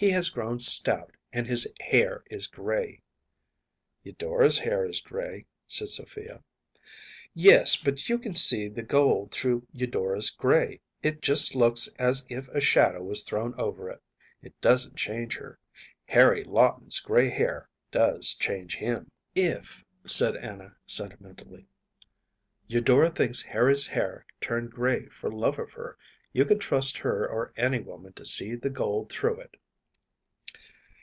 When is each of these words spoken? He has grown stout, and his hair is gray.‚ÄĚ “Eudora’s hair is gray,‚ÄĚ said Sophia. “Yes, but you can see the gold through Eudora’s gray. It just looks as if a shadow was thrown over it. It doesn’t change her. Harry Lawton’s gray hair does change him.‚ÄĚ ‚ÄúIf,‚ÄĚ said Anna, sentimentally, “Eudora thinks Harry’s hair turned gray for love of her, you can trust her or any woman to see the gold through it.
He 0.00 0.12
has 0.12 0.30
grown 0.30 0.58
stout, 0.60 1.12
and 1.30 1.46
his 1.46 1.70
hair 1.78 2.24
is 2.30 2.46
gray.‚ÄĚ 2.46 3.00
“Eudora’s 4.02 4.56
hair 4.60 4.86
is 4.86 4.98
gray,‚ÄĚ 5.02 5.44
said 5.66 5.90
Sophia. 5.90 6.42
“Yes, 7.34 7.76
but 7.76 8.08
you 8.08 8.18
can 8.18 8.34
see 8.34 8.68
the 8.68 8.82
gold 8.82 9.30
through 9.30 9.66
Eudora’s 9.74 10.30
gray. 10.30 10.80
It 11.02 11.20
just 11.20 11.54
looks 11.54 11.86
as 11.98 12.26
if 12.30 12.48
a 12.48 12.62
shadow 12.62 13.02
was 13.02 13.22
thrown 13.22 13.52
over 13.60 13.90
it. 13.90 14.00
It 14.40 14.58
doesn’t 14.62 14.96
change 14.96 15.36
her. 15.36 15.58
Harry 16.06 16.44
Lawton’s 16.44 16.98
gray 16.98 17.28
hair 17.28 17.68
does 17.90 18.32
change 18.32 18.76
him.‚ÄĚ 18.76 19.54
‚ÄúIf,‚ÄĚ 19.60 19.84
said 20.10 20.34
Anna, 20.38 20.76
sentimentally, 20.86 21.66
“Eudora 22.68 23.10
thinks 23.10 23.42
Harry’s 23.42 23.88
hair 23.88 24.24
turned 24.40 24.70
gray 24.72 25.08
for 25.10 25.30
love 25.30 25.58
of 25.58 25.72
her, 25.72 25.98
you 26.32 26.46
can 26.46 26.58
trust 26.58 26.96
her 26.96 27.28
or 27.28 27.52
any 27.54 27.80
woman 27.80 28.14
to 28.14 28.24
see 28.24 28.54
the 28.54 28.70
gold 28.70 29.12
through 29.12 29.38
it. 29.40 29.58